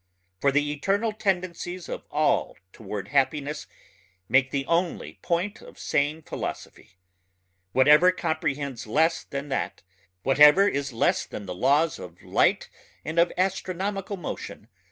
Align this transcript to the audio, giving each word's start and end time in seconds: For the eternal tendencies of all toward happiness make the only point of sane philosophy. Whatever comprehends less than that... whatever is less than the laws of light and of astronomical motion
For 0.39 0.51
the 0.51 0.71
eternal 0.73 1.13
tendencies 1.13 1.87
of 1.87 2.07
all 2.09 2.57
toward 2.73 3.09
happiness 3.09 3.67
make 4.27 4.49
the 4.49 4.65
only 4.65 5.19
point 5.21 5.61
of 5.61 5.77
sane 5.77 6.23
philosophy. 6.23 6.97
Whatever 7.71 8.11
comprehends 8.11 8.87
less 8.87 9.23
than 9.23 9.49
that... 9.49 9.83
whatever 10.23 10.67
is 10.67 10.91
less 10.91 11.27
than 11.27 11.45
the 11.45 11.53
laws 11.53 11.99
of 11.99 12.19
light 12.23 12.67
and 13.05 13.19
of 13.19 13.31
astronomical 13.37 14.17
motion 14.17 14.69